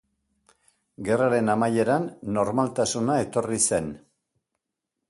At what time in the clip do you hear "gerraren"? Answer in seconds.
1.09-1.53